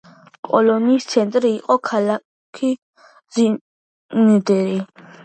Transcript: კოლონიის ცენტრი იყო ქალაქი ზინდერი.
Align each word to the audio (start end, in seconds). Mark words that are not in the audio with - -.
კოლონიის 0.47 1.03
ცენტრი 1.11 1.51
იყო 1.57 1.75
ქალაქი 1.89 2.71
ზინდერი. 3.37 4.81